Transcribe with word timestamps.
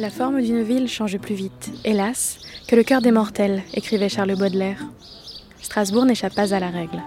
La 0.00 0.08
forme 0.08 0.40
d'une 0.40 0.62
ville 0.62 0.88
change 0.88 1.18
plus 1.18 1.34
vite, 1.34 1.70
hélas, 1.84 2.38
que 2.66 2.74
le 2.74 2.82
cœur 2.82 3.02
des 3.02 3.10
mortels, 3.10 3.62
écrivait 3.74 4.08
Charles 4.08 4.34
Baudelaire. 4.34 4.82
Strasbourg 5.60 6.06
n'échappe 6.06 6.34
pas 6.34 6.54
à 6.54 6.58
la 6.58 6.70
règle. 6.70 7.02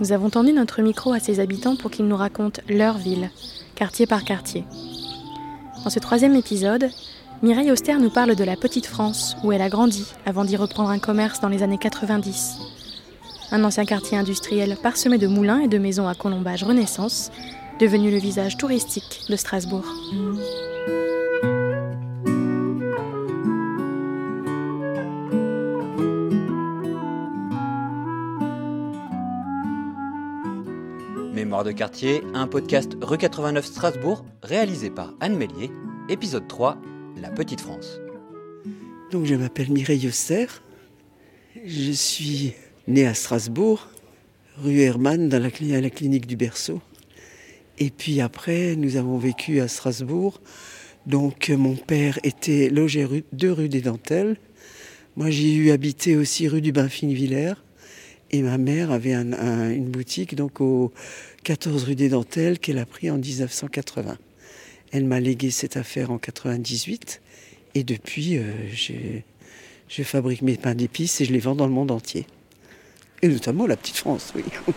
Nous 0.00 0.12
avons 0.12 0.28
tendu 0.28 0.52
notre 0.52 0.82
micro 0.82 1.14
à 1.14 1.18
ses 1.18 1.40
habitants 1.40 1.76
pour 1.76 1.90
qu'ils 1.90 2.06
nous 2.06 2.16
racontent 2.16 2.60
leur 2.68 2.98
ville, 2.98 3.30
quartier 3.74 4.06
par 4.06 4.22
quartier. 4.22 4.66
Dans 5.82 5.88
ce 5.88 5.98
troisième 5.98 6.34
épisode, 6.34 6.90
Mireille 7.42 7.72
Auster 7.72 7.94
nous 7.94 8.10
parle 8.10 8.36
de 8.36 8.44
la 8.44 8.56
petite 8.56 8.84
France, 8.84 9.38
où 9.42 9.50
elle 9.50 9.62
a 9.62 9.70
grandi 9.70 10.04
avant 10.26 10.44
d'y 10.44 10.58
reprendre 10.58 10.90
un 10.90 10.98
commerce 10.98 11.40
dans 11.40 11.48
les 11.48 11.62
années 11.62 11.78
90. 11.78 12.58
Un 13.50 13.64
ancien 13.64 13.86
quartier 13.86 14.18
industriel 14.18 14.76
parsemé 14.82 15.16
de 15.16 15.26
moulins 15.26 15.60
et 15.60 15.68
de 15.68 15.78
maisons 15.78 16.06
à 16.06 16.14
colombage 16.14 16.64
Renaissance, 16.64 17.30
devenu 17.80 18.10
le 18.10 18.18
visage 18.18 18.58
touristique 18.58 19.22
de 19.30 19.36
Strasbourg. 19.36 19.86
Mémoire 31.44 31.62
de 31.62 31.72
quartier, 31.72 32.22
un 32.32 32.46
podcast 32.46 32.96
Rue 33.02 33.18
89 33.18 33.66
Strasbourg, 33.66 34.24
réalisé 34.42 34.88
par 34.88 35.12
Anne 35.20 35.36
Mélier, 35.36 35.70
épisode 36.08 36.48
3, 36.48 36.78
La 37.20 37.28
Petite 37.28 37.60
France. 37.60 38.00
Donc 39.12 39.26
je 39.26 39.34
m'appelle 39.34 39.70
Mireille 39.70 40.08
Auster, 40.08 40.46
je 41.62 41.92
suis 41.92 42.54
née 42.88 43.06
à 43.06 43.12
Strasbourg, 43.12 43.88
rue 44.56 44.80
Hermann, 44.80 45.28
dans 45.28 45.38
la, 45.38 45.48
à 45.76 45.80
la 45.82 45.90
clinique 45.90 46.26
du 46.26 46.36
berceau. 46.36 46.80
Et 47.76 47.90
puis 47.90 48.22
après, 48.22 48.74
nous 48.74 48.96
avons 48.96 49.18
vécu 49.18 49.60
à 49.60 49.68
Strasbourg. 49.68 50.40
Donc 51.04 51.50
mon 51.50 51.76
père 51.76 52.18
était 52.22 52.70
logé 52.70 53.04
rue, 53.04 53.24
2 53.34 53.52
rue 53.52 53.68
des 53.68 53.82
Dentelles. 53.82 54.38
Moi 55.16 55.28
j'ai 55.28 55.52
eu 55.52 55.72
habité 55.72 56.16
aussi 56.16 56.48
rue 56.48 56.62
du 56.62 56.72
Bain-Finvillers. 56.72 57.56
Et 58.30 58.42
ma 58.42 58.58
mère 58.58 58.90
avait 58.90 59.14
une 59.14 59.90
boutique 59.90 60.34
donc 60.34 60.60
au 60.60 60.92
14 61.44 61.84
rue 61.84 61.94
des 61.94 62.08
Dentelles 62.08 62.58
qu'elle 62.58 62.78
a 62.78 62.86
pris 62.86 63.10
en 63.10 63.18
1980. 63.18 64.16
Elle 64.92 65.04
m'a 65.04 65.20
légué 65.20 65.50
cette 65.50 65.76
affaire 65.76 66.10
en 66.10 66.16
98 66.16 67.20
et 67.74 67.84
depuis 67.84 68.38
euh, 68.38 68.44
je 69.88 70.02
fabrique 70.02 70.40
mes 70.40 70.56
pains 70.56 70.74
d'épices 70.74 71.20
et 71.20 71.26
je 71.26 71.32
les 71.34 71.40
vends 71.40 71.54
dans 71.54 71.66
le 71.66 71.72
monde 71.72 71.90
entier. 71.90 72.26
Et 73.20 73.28
notamment 73.28 73.66
la 73.66 73.76
petite 73.76 73.98
France, 73.98 74.32
oui. 74.34 74.42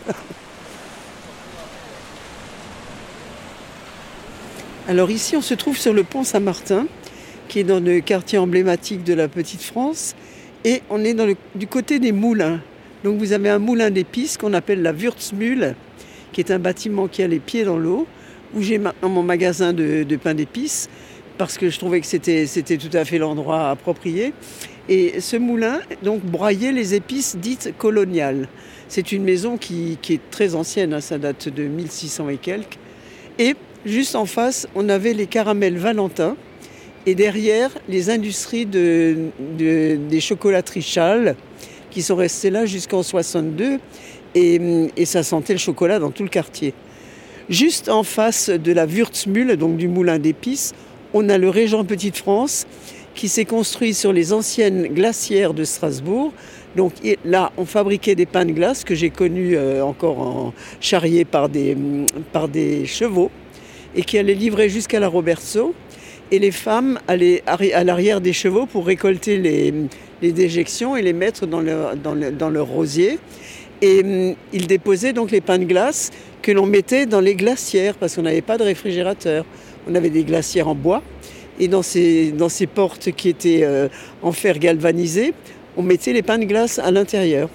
Alors 4.88 5.10
ici, 5.10 5.36
on 5.36 5.42
se 5.42 5.54
trouve 5.54 5.78
sur 5.78 5.94
le 5.94 6.04
pont 6.04 6.22
Saint-Martin, 6.22 6.86
qui 7.48 7.60
est 7.60 7.64
dans 7.64 7.80
le 7.80 8.00
quartier 8.00 8.36
emblématique 8.38 9.04
de 9.04 9.14
la 9.14 9.28
Petite 9.28 9.62
France, 9.62 10.14
et 10.64 10.82
on 10.90 11.02
est 11.04 11.14
dans 11.14 11.34
du 11.54 11.66
côté 11.66 11.98
des 11.98 12.12
moulins. 12.12 12.60
Donc 13.04 13.18
vous 13.18 13.32
avez 13.32 13.48
un 13.48 13.58
moulin 13.58 13.90
d'épices 13.90 14.36
qu'on 14.36 14.52
appelle 14.54 14.82
la 14.82 14.92
Würzmühle, 14.92 15.74
qui 16.32 16.40
est 16.40 16.50
un 16.50 16.58
bâtiment 16.58 17.08
qui 17.08 17.22
a 17.22 17.28
les 17.28 17.38
pieds 17.38 17.64
dans 17.64 17.78
l'eau, 17.78 18.06
où 18.54 18.62
j'ai 18.62 18.78
maintenant 18.78 19.08
mon 19.08 19.22
magasin 19.22 19.72
de, 19.72 20.04
pain 20.22 20.34
d'épices, 20.34 20.88
parce 21.36 21.58
que 21.58 21.70
je 21.70 21.78
trouvais 21.78 22.00
que 22.00 22.06
c'était, 22.06 22.46
tout 22.46 22.96
à 22.96 23.04
fait 23.04 23.18
l'endroit 23.18 23.70
approprié. 23.70 24.32
Et 24.88 25.20
ce 25.20 25.36
moulin, 25.36 25.80
donc, 26.02 26.22
broyait 26.22 26.72
les 26.72 26.94
épices 26.94 27.36
dites 27.36 27.74
coloniales. 27.76 28.48
C'est 28.88 29.12
une 29.12 29.22
maison 29.22 29.58
qui, 29.58 29.98
est 30.08 30.30
très 30.30 30.54
ancienne, 30.54 30.94
hein, 30.94 31.00
ça 31.00 31.18
date 31.18 31.48
de 31.48 31.64
1600 31.64 32.30
et 32.30 32.36
quelques. 32.38 32.78
Et 33.38 33.54
juste 33.84 34.16
en 34.16 34.24
face, 34.24 34.66
on 34.74 34.88
avait 34.88 35.12
les 35.12 35.26
caramels 35.26 35.76
Valentin. 35.76 36.36
Et 37.06 37.14
derrière, 37.14 37.70
les 37.88 38.10
industries 38.10 38.66
de, 38.66 39.16
des 39.58 40.20
chocolateries 40.20 40.82
Châle, 40.82 41.36
qui 41.90 42.02
sont 42.02 42.16
restées 42.16 42.50
là 42.50 42.66
jusqu'en 42.66 43.02
62. 43.02 43.78
Et, 44.34 44.60
et, 44.96 45.04
ça 45.06 45.22
sentait 45.22 45.54
le 45.54 45.58
chocolat 45.58 45.98
dans 45.98 46.10
tout 46.10 46.22
le 46.22 46.28
quartier. 46.28 46.74
Juste 47.48 47.88
en 47.88 48.02
face 48.02 48.50
de 48.50 48.72
la 48.72 48.86
Würzmühle, 48.86 49.56
donc 49.56 49.78
du 49.78 49.88
moulin 49.88 50.18
d'épices, 50.18 50.74
on 51.14 51.30
a 51.30 51.38
le 51.38 51.48
Régent 51.48 51.84
Petite 51.84 52.18
France 52.18 52.66
qui 53.14 53.28
s'est 53.28 53.46
construit 53.46 53.94
sur 53.94 54.12
les 54.12 54.32
anciennes 54.32 54.86
glacières 54.88 55.54
de 55.54 55.64
Strasbourg. 55.64 56.32
Donc 56.76 56.92
là, 57.24 57.50
on 57.56 57.64
fabriquait 57.64 58.14
des 58.14 58.26
pains 58.26 58.44
de 58.44 58.52
glace 58.52 58.84
que 58.84 58.94
j'ai 58.94 59.10
connus 59.10 59.56
euh, 59.56 59.82
encore 59.82 60.20
en 60.20 60.54
charriés 60.80 61.24
par 61.24 61.48
des, 61.48 61.76
par 62.32 62.48
des 62.48 62.86
chevaux 62.86 63.30
et 63.96 64.02
qui 64.02 64.18
allaient 64.18 64.34
livrer 64.34 64.68
jusqu'à 64.68 65.00
la 65.00 65.08
Robertso. 65.08 65.74
Et 66.30 66.38
les 66.38 66.50
femmes 66.52 67.00
allaient 67.08 67.42
à 67.46 67.82
l'arrière 67.84 68.20
des 68.20 68.34
chevaux 68.34 68.66
pour 68.66 68.86
récolter 68.86 69.38
les, 69.38 69.72
les, 70.22 70.32
déjections 70.32 70.96
et 70.96 71.02
les 71.02 71.12
mettre 71.12 71.46
dans 71.46 71.60
leur, 71.60 71.96
dans, 71.96 72.14
dans 72.14 72.50
leur 72.50 72.66
rosier. 72.66 73.18
Et 73.80 74.02
hum, 74.02 74.34
ils 74.52 74.66
déposaient 74.66 75.12
donc 75.12 75.30
les 75.30 75.40
pains 75.40 75.58
de 75.58 75.64
glace 75.64 76.10
que 76.42 76.52
l'on 76.52 76.66
mettait 76.66 77.06
dans 77.06 77.20
les 77.20 77.34
glacières 77.34 77.94
parce 77.94 78.14
qu'on 78.14 78.22
n'avait 78.22 78.42
pas 78.42 78.58
de 78.58 78.64
réfrigérateur. 78.64 79.44
On 79.88 79.94
avait 79.94 80.10
des 80.10 80.24
glacières 80.24 80.68
en 80.68 80.74
bois 80.74 81.02
et 81.58 81.68
dans 81.68 81.82
ces, 81.82 82.30
dans 82.32 82.48
ces 82.48 82.66
portes 82.66 83.10
qui 83.12 83.28
étaient 83.28 83.60
euh, 83.62 83.88
en 84.22 84.32
fer 84.32 84.58
galvanisé, 84.58 85.34
on 85.76 85.82
mettait 85.82 86.12
les 86.12 86.22
pains 86.22 86.38
de 86.38 86.44
glace 86.44 86.78
à 86.78 86.90
l'intérieur. 86.90 87.48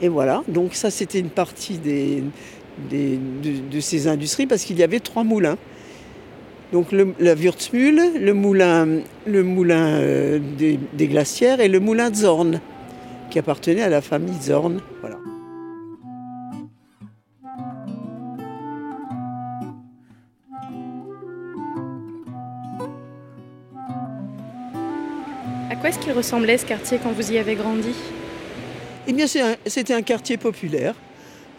Et 0.00 0.08
voilà, 0.08 0.42
donc 0.48 0.74
ça 0.74 0.90
c'était 0.90 1.18
une 1.18 1.30
partie 1.30 1.78
des, 1.78 2.22
de, 2.90 3.80
ces 3.80 4.06
industries 4.06 4.46
parce 4.46 4.64
qu'il 4.64 4.78
y 4.78 4.82
avait 4.82 5.00
trois 5.00 5.24
moulins. 5.24 5.58
Donc 6.72 6.92
le, 6.92 7.14
la 7.18 7.34
le 7.34 8.32
moulin, 8.32 8.86
le 9.26 9.42
moulin 9.42 10.00
euh, 10.00 10.38
des, 10.58 10.78
des, 10.92 11.06
glacières 11.08 11.60
et 11.60 11.68
le 11.68 11.80
moulin 11.80 12.10
de 12.10 12.16
Zorn, 12.16 12.60
qui 13.30 13.38
appartenait 13.38 13.82
à 13.82 13.88
la 13.88 14.02
famille 14.02 14.38
Zorn. 14.42 14.80
Voilà. 15.00 15.18
quoi 25.80 25.90
est-ce 25.90 25.98
qu'il 25.98 26.12
ressemblait 26.12 26.58
ce 26.58 26.66
quartier 26.66 26.98
quand 27.02 27.12
vous 27.12 27.32
y 27.32 27.38
avez 27.38 27.54
grandi? 27.54 27.94
Eh 29.06 29.12
bien, 29.12 29.26
c'était 29.66 29.94
un, 29.94 30.02
quartier 30.02 30.36
populaire. 30.36 30.94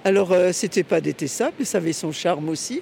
Alors, 0.04 0.32
euh, 0.32 0.52
c'était 0.52 0.84
pas 0.84 1.02
détestable, 1.02 1.66
ça 1.66 1.78
avait 1.78 1.94
son 1.94 2.12
charme 2.12 2.50
aussi, 2.50 2.82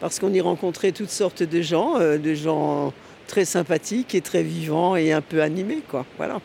parce 0.00 0.18
qu'on 0.18 0.32
y 0.32 0.40
rencontrait 0.40 0.92
toutes 0.92 1.10
sortes 1.10 1.42
de 1.42 1.62
gens, 1.62 1.98
euh, 1.98 2.18
de 2.18 2.34
gens 2.34 2.92
très 3.26 3.44
sympathiques 3.44 4.14
et 4.14 4.20
très 4.20 4.42
vivants 4.42 4.96
et 4.96 5.12
un 5.12 5.20
peu 5.20 5.42
animés, 5.42 5.82
quoi. 5.88 6.06
Voilà. 6.16 6.40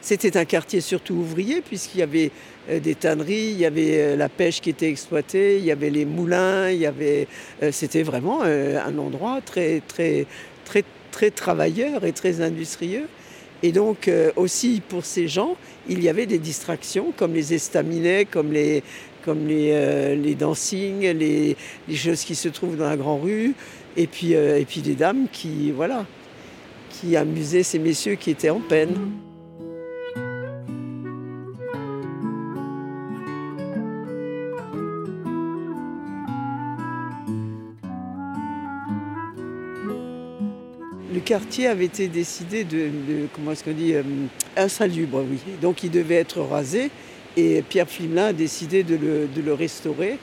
C'était 0.00 0.36
un 0.36 0.44
quartier 0.44 0.80
surtout 0.80 1.14
ouvrier, 1.14 1.60
puisqu'il 1.60 1.98
y 1.98 2.02
avait 2.02 2.30
euh, 2.70 2.80
des 2.80 2.94
tanneries, 2.94 3.50
il 3.50 3.58
y 3.58 3.66
avait 3.66 4.16
la 4.16 4.28
pêche 4.28 4.60
qui 4.60 4.70
était 4.70 4.88
exploitée, 4.88 5.58
il 5.58 5.64
y 5.64 5.72
avait 5.72 5.90
les 5.90 6.04
moulins, 6.04 6.70
il 6.70 6.78
y 6.78 6.86
avait. 6.86 7.26
c'était 7.72 8.02
vraiment 8.02 8.42
un 8.42 8.98
endroit 8.98 9.40
très, 9.44 9.82
très, 9.86 10.26
très, 10.64 10.84
très 11.10 11.30
travailleur 11.30 12.04
et 12.04 12.12
très 12.12 12.40
industrieux. 12.40 13.08
Et 13.62 13.72
donc 13.72 14.06
euh, 14.06 14.30
aussi 14.36 14.80
pour 14.86 15.04
ces 15.04 15.26
gens, 15.26 15.56
il 15.88 16.02
y 16.02 16.08
avait 16.08 16.26
des 16.26 16.38
distractions 16.38 17.12
comme 17.16 17.34
les 17.34 17.54
estaminets, 17.54 18.24
comme 18.24 18.52
les, 18.52 18.84
comme 19.24 19.46
les, 19.46 19.70
euh, 19.72 20.14
les 20.14 20.34
les, 21.14 21.56
les, 21.88 21.96
choses 21.96 22.22
qui 22.22 22.34
se 22.34 22.48
trouvent 22.48 22.76
dans 22.76 22.88
la 22.88 22.96
grande 22.96 23.22
rue, 23.22 23.54
et 23.96 24.06
puis, 24.06 24.34
euh, 24.34 24.58
et 24.58 24.64
puis 24.64 24.80
dames 24.94 25.26
qui, 25.32 25.70
voilà, 25.70 26.06
qui 26.90 27.16
amusaient 27.16 27.62
ces 27.62 27.78
messieurs 27.78 28.14
qui 28.14 28.30
étaient 28.30 28.50
en 28.50 28.60
peine. 28.60 28.94
le 41.18 41.24
quartier 41.24 41.66
avait 41.66 41.86
été 41.86 42.06
décidé 42.06 42.62
de, 42.62 42.90
comment 43.34 43.50
est-ce 43.50 43.64
qu'on 43.64 43.72
dit, 43.72 43.94
euh, 43.94 44.02
insalubre, 44.56 45.24
oui. 45.28 45.38
Donc 45.60 45.82
il 45.82 45.90
devait 45.90 46.14
être 46.14 46.40
rasé 46.40 46.92
et 47.36 47.62
Pierre 47.62 47.88
Flimelin 47.88 48.26
a 48.26 48.32
décidé 48.32 48.82
de 48.82 48.98
le, 49.44 49.54
restaurer. 49.54 50.18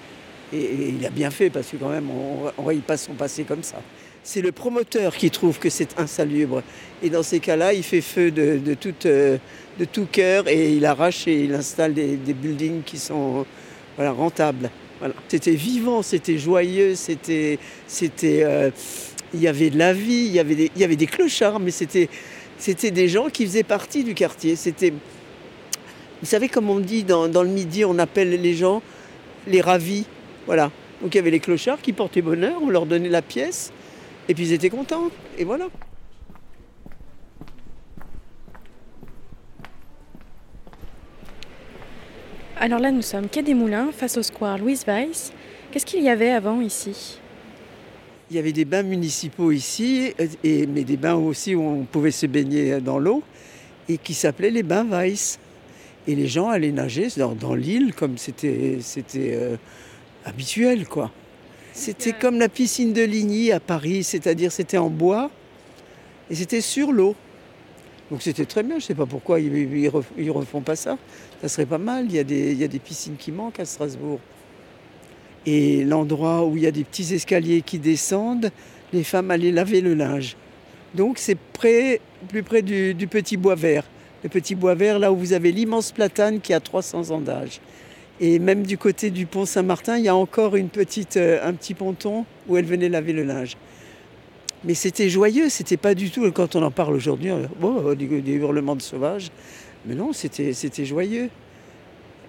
Et, 0.54 0.94
il 1.00 1.06
a 1.06 1.10
bien 1.10 1.32
fait 1.32 1.50
parce 1.50 1.68
que 1.68 1.78
quand 1.78 1.90
même, 1.90 2.10
on 2.10 2.46
ne 2.46 2.64
voit 2.64 2.74
pas 2.86 2.98
son 2.98 3.14
passé 3.14 3.44
comme 3.44 3.64
ça. 3.64 3.82
C'est 4.24 4.42
le 4.42 4.52
promoteur 4.52 5.16
qui 5.16 5.30
trouve 5.30 5.60
que 5.60 5.70
c'est 5.70 6.00
insalubre. 6.00 6.64
Et 7.04 7.10
dans 7.10 7.22
ces 7.22 7.40
cas-là, 7.40 7.74
il 7.74 7.84
fait 7.84 8.02
feu 8.02 8.32
de, 8.32 8.58
de, 8.58 8.74
tout, 8.74 8.96
euh, 9.06 9.38
de 9.80 9.86
tout 9.86 10.08
cœur 10.12 10.48
et 10.48 10.74
il 10.74 10.86
arrache 10.86 11.28
et 11.28 11.44
il 11.44 11.54
installe 11.54 11.94
des, 11.94 12.18
buildings 12.18 12.82
qui 12.84 12.98
sont 12.98 13.46
voilà, 13.96 14.12
rentables. 14.12 14.72
C'était 15.28 15.52
vivant, 15.52 16.02
c'était 16.02 16.38
joyeux, 16.38 16.96
c'était... 16.96 17.60
euh, 18.24 18.72
il 19.34 19.42
y 19.42 19.48
avait 19.48 19.70
de 19.70 19.78
la 19.78 19.94
vie, 19.94 20.26
il 20.26 20.32
y 20.32 20.40
avait 20.84 20.96
des, 20.96 21.08
clochards, 21.08 21.60
mais 21.60 21.72
c'était, 21.72 22.10
c'était 22.58 22.92
des 22.92 23.10
gens 23.10 23.30
qui 23.30 23.46
faisaient 23.46 23.64
partie 23.64 24.04
du 24.04 24.14
quartier. 24.14 24.56
C'était, 24.56 24.94
vous 26.26 26.32
savez, 26.32 26.50
comme 26.50 26.72
on 26.72 26.80
dit 26.80 27.04
dans, 27.04 27.28
le 27.28 27.50
midi, 27.50 27.86
on 27.86 28.00
appelle 28.00 28.32
les 28.32 28.56
gens 28.56 28.82
les 29.46 29.62
ravis. 29.62 30.06
Voilà. 30.48 30.72
Donc 31.00 31.14
il 31.14 31.18
y 31.18 31.20
avait 31.20 31.30
les 31.30 31.40
clochards 31.40 31.80
qui 31.80 31.94
portaient 31.94 32.24
bonheur, 32.24 32.64
on 32.64 32.70
leur 32.72 32.88
donnait 32.88 33.10
la 33.10 33.22
pièce. 33.22 33.72
Et 34.28 34.34
puis 34.34 34.46
ils 34.46 34.54
étaient 34.54 34.72
contents. 34.72 35.12
Et 35.38 35.44
voilà. 35.44 35.68
Alors 42.60 42.80
là, 42.80 42.90
nous 42.90 43.04
sommes 43.04 43.30
quai 43.30 43.44
des 43.44 43.54
Moulins, 43.54 43.92
face 43.92 44.18
au 44.18 44.24
square 44.24 44.58
Louise 44.58 44.84
Weiss. 44.88 45.32
Qu'est-ce 45.70 45.86
qu'il 45.86 46.02
y 46.02 46.10
avait 46.10 46.32
avant 46.32 46.60
ici? 46.60 47.20
Il 48.32 48.36
y 48.36 48.40
avait 48.40 48.52
des 48.52 48.66
bains 48.66 48.82
municipaux 48.82 49.52
ici, 49.52 50.12
et, 50.44 50.66
mais 50.66 50.86
des 50.86 50.98
bains 50.98 51.14
aussi 51.14 51.54
où 51.54 51.62
on 51.62 51.84
pouvait 51.84 52.10
se 52.10 52.26
baigner 52.26 52.82
dans 52.82 52.98
l'eau, 52.98 53.22
et 53.88 54.00
qui 54.00 54.16
s'appelaient 54.16 54.50
les 54.50 54.64
bains 54.64 54.86
Weiss. 54.86 55.38
Et 56.08 56.16
les 56.16 56.28
gens 56.28 56.50
allaient 56.50 56.72
nager 56.72 57.08
dans, 57.18 57.34
dans 57.34 57.56
l'île 57.56 57.94
comme 57.94 58.18
c'était 58.18 58.80
euh, 59.16 59.58
habituel, 60.26 60.88
quoi. 60.88 61.12
C'était 61.74 62.14
comme 62.14 62.40
la 62.40 62.48
piscine 62.48 62.94
de 62.94 63.04
Ligny 63.04 63.52
à 63.52 63.60
Paris, 63.60 64.04
c'est-à-dire 64.04 64.52
c'était 64.52 64.78
en 64.78 64.90
bois 64.90 65.30
et 66.30 66.36
c'était 66.36 66.62
sur 66.62 66.94
l'eau. 66.94 67.16
Donc 68.10 68.22
c'était 68.22 68.46
très 68.46 68.64
bien, 68.64 68.80
je 68.80 68.84
ne 68.84 68.88
sais 68.88 68.96
pas 68.96 69.06
pourquoi 69.06 69.40
ils 69.40 69.52
ne 69.52 70.30
refont 70.30 70.62
pas 70.62 70.76
ça. 70.76 70.98
Ça 71.42 71.50
serait 71.50 71.66
pas 71.66 71.78
mal, 71.78 72.06
il 72.06 72.16
y, 72.16 72.20
a 72.20 72.24
des, 72.24 72.54
il 72.54 72.58
y 72.58 72.64
a 72.64 72.68
des 72.68 72.80
piscines 72.80 73.18
qui 73.18 73.32
manquent 73.32 73.60
à 73.60 73.66
Strasbourg. 73.66 74.20
Et 75.46 75.84
l'endroit 75.84 76.46
où 76.46 76.56
il 76.56 76.64
y 76.64 76.68
a 76.68 76.72
des 76.72 76.84
petits 76.84 77.14
escaliers 77.14 77.62
qui 77.62 77.78
descendent, 77.78 78.52
les 78.94 79.04
femmes 79.04 79.32
allaient 79.32 79.52
laver 79.52 79.82
le 79.82 79.96
linge. 79.96 80.38
Donc 80.94 81.18
c'est 81.18 81.38
près, 81.38 82.00
plus 82.30 82.44
près 82.44 82.62
du, 82.62 82.94
du, 82.94 83.08
petit 83.08 83.38
bois 83.38 83.56
vert. 83.56 83.84
Le 84.26 84.30
petit 84.30 84.56
bois 84.56 84.74
vert, 84.74 84.98
là 84.98 85.12
où 85.12 85.16
vous 85.16 85.34
avez 85.34 85.52
l'immense 85.52 85.92
platane 85.92 86.42
qui 86.42 86.52
a 86.52 86.60
300 86.60 87.12
ans 87.12 87.22
d'âge. 87.22 87.62
Et 88.20 88.40
même 88.40 88.64
du 88.64 88.76
côté 88.76 89.12
du 89.12 89.28
pont 89.28 89.46
Saint-Martin, 89.46 90.00
il 90.00 90.06
y 90.06 90.08
a 90.08 90.16
encore 90.16 90.56
euh, 90.56 91.40
un 91.44 91.54
petit 91.54 91.76
ponton 91.76 92.26
où 92.48 92.58
elle 92.58 92.66
venait 92.66 92.90
laver 92.90 93.14
le 93.14 93.22
linge. 93.22 93.56
Mais 94.64 94.74
c'était 94.74 95.10
joyeux, 95.10 95.50
c'était 95.50 95.78
pas 95.78 95.94
du 95.94 96.10
tout, 96.10 96.32
quand 96.32 96.56
on 96.56 96.64
en 96.64 96.72
parle 96.72 96.96
aujourd'hui, 96.96 97.30
oh, 97.62 97.94
des, 97.94 98.08
des, 98.08 98.32
hurlements 98.32 98.76
de 98.76 98.82
sauvages. 98.82 99.30
Mais 99.86 99.94
non, 99.94 100.12
c'était 100.12 100.86
joyeux. 100.86 101.30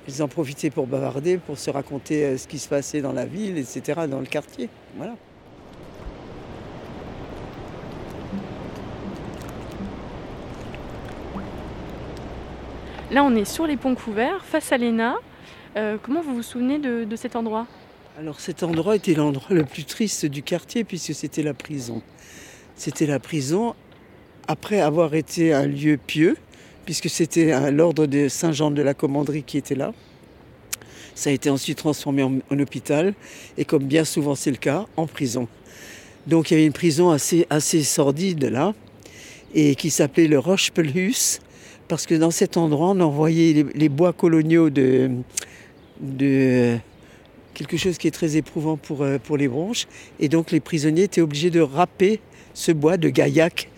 Ils 0.06 0.22
en 0.22 0.28
profitaient 0.28 0.68
pour 0.68 0.86
bavarder, 0.86 1.38
pour 1.38 1.56
se 1.56 1.70
raconter 1.70 2.24
euh, 2.26 2.36
ce 2.36 2.46
qui 2.46 2.58
se 2.58 2.68
passait 2.68 3.00
dans 3.00 3.12
la 3.12 3.24
ville, 3.24 3.56
etc., 3.56 4.02
dans 4.06 4.20
le 4.20 4.26
quartier. 4.26 4.68
Voilà. 4.98 5.14
Là, 13.12 13.22
on 13.22 13.36
est 13.36 13.44
sur 13.44 13.68
les 13.68 13.76
ponts 13.76 13.94
couverts, 13.94 14.44
face 14.44 14.72
à 14.72 14.78
l'ENA. 14.78 15.14
Euh, 15.76 15.96
comment 16.02 16.22
vous 16.22 16.34
vous 16.34 16.42
souvenez 16.42 16.80
de, 16.80 17.06
cet 17.14 17.36
endroit? 17.36 17.68
Alors 18.18 18.40
cet 18.40 18.64
endroit 18.64 18.96
était 18.96 19.14
l'endroit 19.14 19.54
le 19.54 19.64
plus 19.64 19.84
triste 19.84 20.26
du 20.26 20.42
quartier 20.42 20.82
puisque 20.82 21.14
c'était 21.14 21.42
la 21.42 21.54
prison. 21.54 22.02
C'était 22.74 23.06
la 23.06 23.20
prison 23.20 23.74
après 24.48 24.80
avoir 24.80 25.14
été 25.14 25.52
un 25.52 25.66
lieu 25.66 25.98
pieux, 25.98 26.36
puisque 26.84 27.08
c'était 27.08 27.70
l'ordre 27.70 28.06
de 28.06 28.28
Saint-Jean 28.28 28.70
de 28.72 28.82
la 28.82 28.94
Commanderie 28.94 29.44
qui 29.44 29.58
était 29.58 29.74
là. 29.76 29.92
Ça 31.14 31.30
a 31.30 31.32
été 31.32 31.48
ensuite 31.48 31.78
transformé 31.78 32.22
en, 32.24 32.58
hôpital 32.58 33.14
et 33.56 33.64
comme 33.64 33.84
bien 33.84 34.04
souvent 34.04 34.34
c'est 34.34 34.50
le 34.50 34.56
cas, 34.56 34.86
en 34.96 35.06
prison. 35.06 35.46
Donc 36.26 36.50
il 36.50 36.54
y 36.54 36.56
avait 36.56 36.66
une 36.66 36.72
prison 36.72 37.10
assez, 37.10 37.46
assez 37.50 37.84
sordide 37.84 38.44
là 38.44 38.74
et 39.54 39.76
qui 39.76 39.90
s'appelait 39.90 40.26
le 40.26 40.38
Roche-Pelhus 40.40 41.40
parce 41.88 42.06
que 42.06 42.14
dans 42.14 42.30
cet 42.30 42.56
endroit 42.56 42.88
on 42.90 43.00
envoyait 43.00 43.66
les, 43.74 43.88
bois 43.88 44.12
coloniaux 44.12 44.70
de, 44.70 45.10
quelque 47.54 47.76
chose 47.76 47.98
qui 47.98 48.08
est 48.08 48.12
très 48.12 48.36
éprouvant 48.36 48.76
pour, 48.76 49.02
euh, 49.02 49.18
les 49.36 49.48
bronches. 49.48 49.86
Et 50.20 50.28
donc 50.28 50.50
les 50.50 50.60
prisonniers 50.60 51.04
étaient 51.04 51.20
obligés 51.20 51.50
de 51.50 51.60
râper 51.60 52.20
ce 52.54 52.72
bois 52.72 52.96
de 52.96 53.08
gaillac 53.08 53.68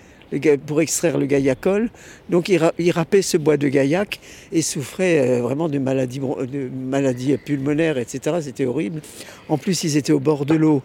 pour 0.67 0.81
extraire 0.81 1.19
le 1.19 1.27
gaillacol. 1.27 1.91
Donc 2.29 2.49
ils, 2.49 2.91
râpaient 2.91 3.23
ce 3.23 3.37
bois 3.37 3.57
de 3.57 3.69
gaillac 3.69 4.21
et 4.53 4.63
souffraient 4.63 5.21
euh, 5.21 5.43
vraiment 5.43 5.69
de 5.69 5.79
maladies 5.79 7.37
pulmonaires, 7.39 7.99
etc. 7.99 8.37
C'était 8.43 8.67
horrible. 8.67 9.01
En 9.49 9.59
plus, 9.59 9.85
ils 9.85 9.97
étaient 9.97 10.13
au 10.13 10.21
bord 10.21 10.45
de 10.45 10.55
l'eau. 10.55 10.83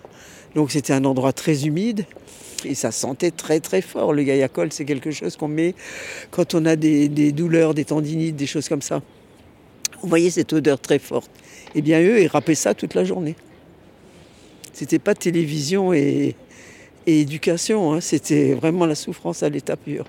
Donc 0.55 0.71
c'était 0.71 0.93
un 0.93 1.05
endroit 1.05 1.33
très 1.33 1.65
humide. 1.65 2.05
Et 2.65 2.75
ça 2.75 2.91
sentait 2.91 3.31
très 3.31 3.59
très 3.59 3.81
fort. 3.81 4.13
Le 4.13 4.23
gaillacol, 4.23 4.71
c'est 4.71 4.85
quelque 4.85 5.11
chose 5.11 5.35
qu'on 5.35 5.47
met 5.47 5.75
quand 6.31 6.55
on 6.55 6.65
a 6.65 6.75
des, 6.75 7.31
douleurs, 7.31 7.73
des 7.73 7.85
tendinites, 7.85 8.35
des 8.35 8.45
choses 8.45 8.69
comme 8.69 8.81
ça. 8.81 9.01
Vous 10.01 10.09
voyez 10.09 10.29
cette 10.29 10.53
odeur 10.53 10.79
très 10.79 10.99
forte. 10.99 11.31
Eh 11.75 11.81
bien, 11.81 12.01
eux, 12.01 12.21
ils 12.21 12.27
râpaient 12.27 12.55
ça 12.55 12.73
toute 12.73 12.93
la 12.93 13.03
journée. 13.03 13.35
C'était 14.73 14.99
pas 14.99 15.13
télévision 15.13 15.93
et, 15.93 16.35
éducation, 17.05 17.93
hein. 17.93 18.01
c'était 18.01 18.53
vraiment 18.53 18.85
la 18.85 18.95
souffrance 18.95 19.43
à 19.43 19.49
l'état 19.49 19.75
pur. 19.75 20.05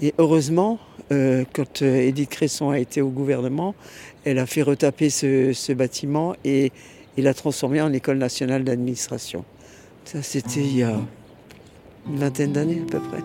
Et 0.00 0.14
heureusement, 0.18 0.78
euh, 1.12 1.44
quand 1.52 1.82
euh, 1.82 2.00
Edith 2.00 2.30
Cresson 2.30 2.70
a 2.70 2.78
été 2.78 3.02
au 3.02 3.10
gouvernement, 3.10 3.74
elle 4.24 4.38
a 4.38 4.46
fait 4.46 4.62
retaper 4.62 5.10
ce, 5.10 5.52
ce 5.52 5.72
bâtiment 5.72 6.34
et, 6.44 6.72
et 7.16 7.22
l'a 7.22 7.34
transformé 7.34 7.80
en 7.80 7.92
école 7.92 8.18
nationale 8.18 8.64
d'administration. 8.64 9.44
Ça, 10.04 10.22
c'était 10.22 10.60
il 10.60 10.76
y 10.76 10.82
a 10.82 10.94
une 12.06 12.16
vingtaine 12.16 12.52
d'années 12.52 12.82
à 12.86 12.90
peu 12.90 13.00
près. 13.00 13.22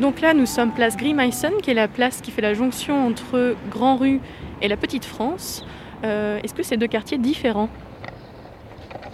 Donc 0.00 0.22
là, 0.22 0.34
nous 0.34 0.46
sommes 0.46 0.72
place 0.72 0.96
Grimeissen, 0.96 1.52
qui 1.62 1.70
est 1.70 1.74
la 1.74 1.86
place 1.86 2.20
qui 2.20 2.30
fait 2.30 2.42
la 2.42 2.54
jonction 2.54 3.06
entre 3.06 3.54
Grand 3.70 3.96
Rue 3.96 4.20
et 4.62 4.66
la 4.66 4.76
Petite 4.76 5.04
France. 5.04 5.64
Euh, 6.04 6.40
Est-ce 6.42 6.54
que 6.54 6.62
c'est 6.62 6.78
deux 6.78 6.88
quartiers 6.88 7.18
différents? 7.18 7.68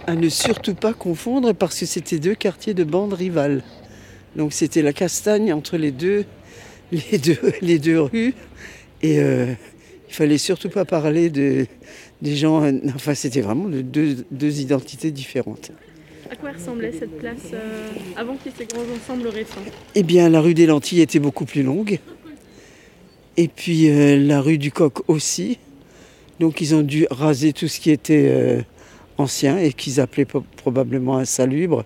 À 0.07 0.15
ne 0.15 0.29
surtout 0.29 0.73
pas 0.73 0.93
confondre 0.93 1.53
parce 1.53 1.77
que 1.77 1.85
c'était 1.85 2.19
deux 2.19 2.35
quartiers 2.35 2.73
de 2.73 2.85
bandes 2.85 3.13
rivales. 3.13 3.61
Donc 4.37 4.53
c'était 4.53 4.81
la 4.81 4.93
castagne 4.93 5.51
entre 5.51 5.77
les 5.77 5.91
deux, 5.91 6.25
les 6.91 7.17
deux, 7.17 7.39
les 7.61 7.79
deux 7.79 7.99
rues. 7.99 8.33
Et 9.01 9.19
euh, 9.19 9.53
il 10.07 10.13
fallait 10.13 10.37
surtout 10.37 10.69
pas 10.69 10.85
parler 10.85 11.29
de, 11.29 11.65
des 12.21 12.35
gens. 12.35 12.63
Enfin, 12.95 13.13
c'était 13.13 13.41
vraiment 13.41 13.67
de 13.67 13.81
deux, 13.81 14.25
deux 14.31 14.61
identités 14.61 15.11
différentes. 15.11 15.71
À 16.29 16.35
quoi 16.35 16.51
ressemblait 16.51 16.91
cette 16.91 17.17
place 17.17 17.37
euh, 17.53 17.87
avant 18.15 18.35
qu'il 18.35 18.51
y 18.51 18.55
ait 18.55 18.57
ces 18.59 18.65
grands 18.65 18.85
ensembles 18.95 19.27
récents? 19.29 19.61
Eh 19.95 20.03
bien, 20.03 20.29
la 20.29 20.41
rue 20.41 20.53
des 20.53 20.65
Lentilles 20.65 21.01
était 21.01 21.19
beaucoup 21.19 21.45
plus 21.45 21.63
longue. 21.63 21.99
Et 23.37 23.47
puis 23.47 23.89
euh, 23.89 24.17
la 24.17 24.41
rue 24.41 24.57
du 24.57 24.71
Coq 24.71 25.07
aussi. 25.07 25.57
Donc 26.39 26.61
ils 26.61 26.75
ont 26.75 26.81
dû 26.81 27.07
raser 27.09 27.53
tout 27.53 27.67
ce 27.67 27.79
qui 27.79 27.91
était 27.91 28.27
euh, 28.29 28.61
ancien 29.17 29.57
et 29.57 29.73
qu'ils 29.73 29.99
appelaient 29.99 30.27
probablement 30.57 31.17
insalubre. 31.17 31.85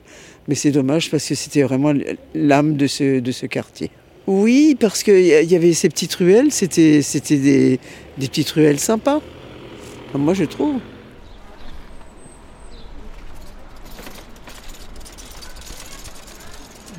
Mais 0.51 0.55
c'est 0.55 0.71
dommage 0.71 1.09
parce 1.09 1.29
que 1.29 1.33
c'était 1.33 1.63
vraiment 1.63 1.93
l'âme 2.35 2.75
de 2.75 2.85
ce, 2.85 3.21
de 3.21 3.31
ce 3.31 3.45
quartier. 3.45 3.89
Oui, 4.27 4.75
parce 4.77 5.01
qu'il 5.01 5.23
y 5.23 5.55
avait 5.55 5.71
ces 5.71 5.87
petites 5.87 6.13
ruelles, 6.15 6.51
c'était 6.51 6.99
des, 6.99 7.79
des 8.17 8.27
petites 8.27 8.49
ruelles 8.49 8.81
sympas. 8.81 9.21
Enfin, 10.09 10.19
moi, 10.19 10.33
je 10.33 10.43
trouve. 10.43 10.81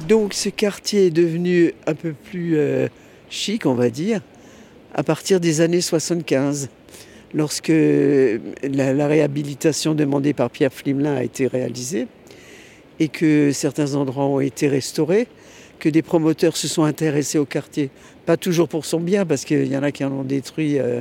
Donc 0.09 0.33
ce 0.33 0.49
quartier 0.49 1.09
est 1.09 1.11
devenu 1.11 1.75
un 1.87 1.95
peu 1.95 2.15
plus 2.15 2.57
euh, 2.57 2.89
chic, 3.29 3.67
on 3.67 3.75
va 3.75 3.91
dire, 3.91 4.23
à 4.95 5.03
partir 5.03 5.41
des 5.41 5.61
années 5.61 5.83
75, 5.83 6.71
lorsque 7.35 7.69
la, 7.69 8.95
la 8.95 9.07
réhabilitation 9.07 9.95
demandée 9.95 10.33
par 10.33 10.49
Pierre 10.49 10.73
Flimelin 10.73 11.17
a 11.17 11.23
été 11.23 11.47
réalisée 11.47 12.09
et 13.03 13.09
que 13.09 13.51
certains 13.51 13.97
endroits 13.97 14.27
ont 14.27 14.39
été 14.39 14.69
restaurés, 14.69 15.27
que 15.81 15.89
des 15.89 16.03
promoteurs 16.03 16.57
se 16.57 16.69
sont 16.69 16.85
intéressés 16.85 17.37
au 17.37 17.45
quartier. 17.45 17.91
Pas 18.27 18.37
toujours 18.37 18.69
pour 18.69 18.85
son 18.85 19.01
bien, 19.01 19.27
parce 19.27 19.45
qu'il 19.45 19.67
y 19.67 19.77
en 19.77 19.83
a 19.83 19.91
qui 19.91 20.05
en 20.05 20.13
ont 20.13 20.23
détruit 20.23 20.79
euh, 20.79 21.01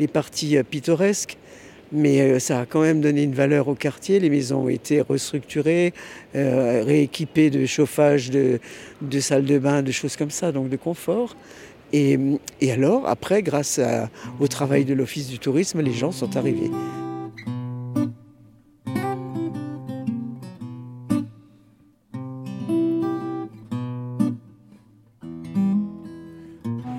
les 0.00 0.08
parties 0.08 0.56
euh, 0.56 0.62
pittoresques, 0.62 1.36
mais 1.92 2.22
euh, 2.22 2.38
ça 2.38 2.60
a 2.60 2.64
quand 2.64 2.80
même 2.80 3.02
donné 3.02 3.22
une 3.24 3.34
valeur 3.34 3.68
au 3.68 3.74
quartier. 3.74 4.18
Les 4.18 4.30
maisons 4.30 4.64
ont 4.64 4.68
été 4.70 5.02
restructurées, 5.02 5.92
euh, 6.36 6.84
rééquipées 6.86 7.50
de 7.50 7.66
chauffage, 7.66 8.30
de, 8.30 8.58
salles 9.20 9.44
de 9.44 9.58
bain, 9.58 9.82
de 9.82 9.92
choses 9.92 10.16
comme 10.16 10.30
ça, 10.30 10.52
donc 10.52 10.70
de 10.70 10.76
confort. 10.78 11.36
Et, 11.92 12.18
alors, 12.70 13.06
après, 13.06 13.42
grâce 13.42 13.78
au 14.40 14.48
travail 14.48 14.86
de 14.86 14.94
l'Office 14.94 15.28
du 15.28 15.38
tourisme, 15.38 15.82
les 15.82 15.92
gens 15.92 16.12
sont 16.12 16.38
arrivés. 16.38 16.70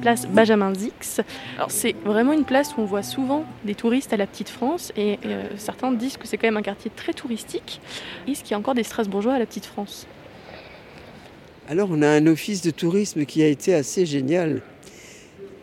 Place 0.04 0.28
Benjamin 0.28 0.72
Dix. 0.72 1.22
Alors 1.56 1.72
c'est 1.72 1.96
vraiment 2.04 2.34
une 2.34 2.44
place 2.44 2.76
où 2.78 2.82
on 2.82 2.86
voit 2.86 3.04
souvent 3.04 3.46
des 3.64 3.74
touristes 3.74 4.12
à 4.12 4.18
la 4.18 4.28
Petite 4.28 4.50
France 4.50 4.92
et 4.98 5.18
euh, 5.26 5.48
certains 5.56 5.94
disent 5.94 6.18
que 6.18 6.28
c'est 6.28 6.36
quand 6.36 6.48
même 6.48 6.58
un 6.58 6.62
quartier 6.62 6.92
très 6.94 7.14
touristique. 7.14 7.80
Est-ce 8.28 8.42
qu'il 8.44 8.52
y 8.52 8.54
a 8.54 8.58
encore 8.58 8.76
des 8.76 8.84
Strasbourgeois 8.84 9.36
à 9.36 9.40
la 9.40 9.46
Petite 9.46 9.66
France? 9.66 10.06
Alors 11.70 11.88
on 11.90 12.02
a 12.02 12.10
un 12.10 12.28
office 12.28 12.62
de 12.62 12.72
tourisme 12.72 13.24
qui 13.24 13.42
a 13.44 13.48
été 13.48 13.74
assez 13.74 14.06
génial. 14.06 14.62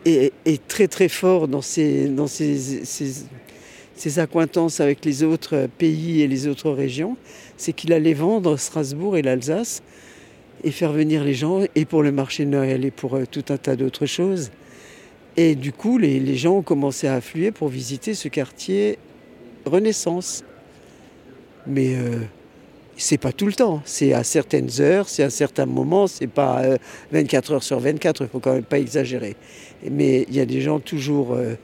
est, 0.05 0.33
très 0.67 0.87
très 0.87 1.07
fort 1.07 1.47
dans 1.47 1.61
ses, 1.61 2.07
dans 2.07 2.25
ses, 2.25 3.27
accointances 4.17 4.79
avec 4.79 5.05
les 5.05 5.21
autres 5.21 5.67
pays 5.77 6.21
et 6.21 6.27
les 6.27 6.47
autres 6.47 6.71
régions, 6.71 7.15
c'est 7.57 7.73
qu'il 7.73 7.93
allait 7.93 8.15
vendre 8.15 8.57
Strasbourg 8.57 9.17
et 9.17 9.21
l'Alsace 9.21 9.83
et 10.63 10.71
faire 10.71 10.91
venir 10.91 11.23
les 11.23 11.33
gens, 11.33 11.61
et 11.75 11.85
pour 11.85 12.03
le 12.03 12.11
marché 12.11 12.45
de 12.45 12.49
Noël 12.49 12.85
et 12.85 12.91
pour 12.91 13.15
euh, 13.15 13.25
tout 13.29 13.45
un 13.49 13.57
tas 13.57 13.75
d'autres 13.75 14.05
choses. 14.05 14.51
Et 15.37 15.55
du 15.55 15.71
coup, 15.71 15.97
les, 15.97 16.35
gens 16.35 16.57
ont 16.57 16.61
commencé 16.61 17.07
à 17.07 17.15
affluer 17.15 17.51
pour 17.51 17.69
visiter 17.69 18.13
ce 18.13 18.27
quartier 18.27 18.97
Renaissance. 19.65 20.43
Mais 21.67 21.95
euh, 21.95 22.19
c'est 22.97 23.17
pas 23.17 23.31
tout 23.31 23.45
le 23.45 23.53
temps, 23.53 23.81
c'est 23.85 24.13
à 24.13 24.23
certaines 24.23 24.69
heures, 24.79 25.07
c'est 25.07 25.23
à 25.23 25.29
certains 25.29 25.65
moments, 25.65 26.07
c'est 26.07 26.27
pas 26.27 26.63
24 27.11 27.51
euh, 27.51 27.55
heures 27.55 27.63
sur 27.63 27.79
24, 27.79 28.23
il 28.23 28.27
faut 28.27 28.39
quand 28.39 28.53
même 28.53 28.63
pas 28.63 28.79
exagérer. 28.79 29.35
Mais 29.89 30.25
il 30.29 30.35
y 30.35 30.39
a 30.39 30.45
des 30.45 30.61
gens 30.61 30.79
toujours 30.79 31.33
euh, 31.33 31.55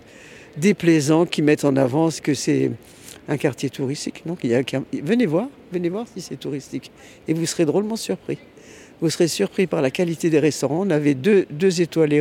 déplaisants 0.58 1.25
qui 1.25 1.42
mettent 1.42 1.66
en 1.66 1.75
avant 1.75 2.10
que 2.24 2.34
c'est 2.34 2.72
un 3.27 3.38
quartier 3.38 3.70
touristique. 3.70 4.24
Donc 4.25 4.44
y 4.44 4.54
a, 4.54 4.62
venez 5.04 5.25
voir, 5.25 5.48
venez 5.72 5.89
voir 5.89 6.06
si 6.13 6.22
c'est 6.22 6.38
touristique. 6.38 6.92
Et 7.27 7.34
vous 7.34 7.46
serez 7.46 7.66
drôlement 7.66 7.98
surpris. 7.98 8.38
Vous 9.00 9.10
serez 9.12 9.27
surpris 9.27 9.68
par 9.68 9.82
la 9.82 9.92
qualité 9.92 10.30
des 10.30 10.39
restaurants. 10.39 10.86
On 10.86 10.89
avait 10.89 11.13
deux, 11.13 11.46
deux 11.51 11.70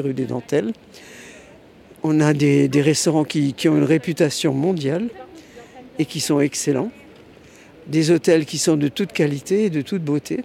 rue 0.00 0.12
des 0.12 0.26
Dentelles. 0.26 0.72
On 2.02 2.20
a 2.20 2.34
des, 2.34 2.68
restaurants 2.74 3.24
qui, 3.24 3.54
ont 3.66 3.76
une 3.76 3.84
réputation 3.84 4.52
mondiale 4.52 5.08
et 5.98 6.04
qui 6.04 6.20
sont 6.20 6.40
excellents. 6.40 6.90
Des 7.86 8.10
hôtels 8.10 8.44
qui 8.44 8.58
sont 8.58 8.76
de 8.76 8.88
toute 8.88 9.12
qualité 9.12 9.64
et 9.64 9.70
de 9.70 9.80
toute 9.80 10.02
beauté. 10.02 10.44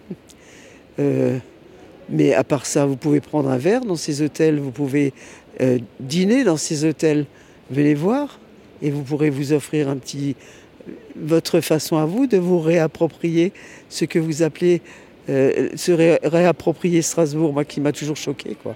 Euh, 1.00 1.38
mais 2.10 2.34
à 2.34 2.44
part 2.44 2.66
ça, 2.66 2.86
vous 2.86 2.96
pouvez 2.96 3.20
prendre 3.20 3.50
un 3.50 3.58
verre 3.58 3.82
dans 3.82 3.96
ces 3.96 4.22
hôtels, 4.22 4.60
vous 4.60 4.72
pouvez 4.72 5.14
euh, 5.60 5.80
dîner 6.00 6.44
dans 6.44 6.58
ces 6.58 6.86
hôtels. 6.86 7.26
Venez 7.70 7.94
voir 7.94 8.40
et 8.82 8.90
vous 8.90 9.04
pourrez 9.04 9.30
vous 9.30 9.54
offrir 9.54 9.90
un 9.90 9.98
petit 9.98 10.36
votre 11.16 11.62
façon 11.62 11.98
à 11.98 12.06
vous 12.06 12.26
de 12.28 12.38
vous 12.38 12.60
réapproprier 12.60 13.54
ce 13.90 14.06
que 14.06 14.20
vous 14.20 14.42
appelez 14.42 14.82
euh, 15.30 15.70
se 15.76 15.92
réapproprier 16.28 17.02
Strasbourg, 17.02 17.54
moi 17.54 17.66
qui 17.66 17.80
m'a 17.80 17.92
toujours 17.92 18.18
choqué 18.18 18.56
quoi. 18.62 18.76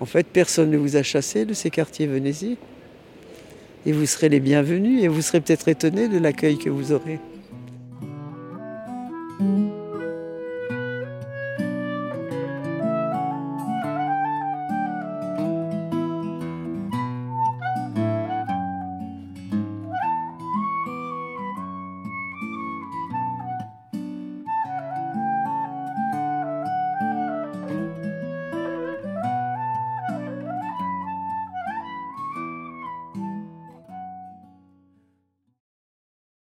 En 0.00 0.06
fait, 0.06 0.26
personne 0.26 0.70
ne 0.70 0.76
vous 0.76 0.96
a 0.96 1.02
chassé 1.02 1.44
de 1.44 1.54
ces 1.54 1.70
quartiers, 1.70 2.06
venez-y. 2.06 2.56
Et 3.86 3.92
vous 3.92 4.06
serez 4.06 4.28
les 4.28 4.40
bienvenus 4.40 5.02
et 5.02 5.08
vous 5.08 5.22
serez 5.22 5.40
peut-être 5.40 5.68
étonnés 5.68 6.08
de 6.08 6.18
l'accueil 6.18 6.58
que 6.58 6.70
vous 6.70 6.92
aurez. 6.92 7.18